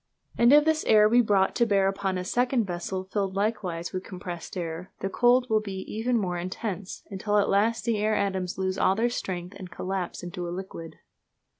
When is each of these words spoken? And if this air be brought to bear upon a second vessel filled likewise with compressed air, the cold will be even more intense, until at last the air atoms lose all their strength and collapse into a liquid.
And 0.35 0.51
if 0.51 0.65
this 0.65 0.83
air 0.85 1.07
be 1.07 1.21
brought 1.21 1.53
to 1.57 1.67
bear 1.67 1.87
upon 1.87 2.17
a 2.17 2.23
second 2.23 2.65
vessel 2.65 3.03
filled 3.03 3.35
likewise 3.35 3.93
with 3.93 4.03
compressed 4.03 4.57
air, 4.57 4.91
the 4.99 5.11
cold 5.11 5.47
will 5.47 5.59
be 5.61 5.81
even 5.93 6.17
more 6.17 6.39
intense, 6.39 7.03
until 7.11 7.37
at 7.37 7.49
last 7.49 7.85
the 7.85 7.99
air 7.99 8.15
atoms 8.15 8.57
lose 8.57 8.79
all 8.79 8.95
their 8.95 9.11
strength 9.11 9.55
and 9.59 9.69
collapse 9.69 10.23
into 10.23 10.47
a 10.49 10.49
liquid. 10.49 10.97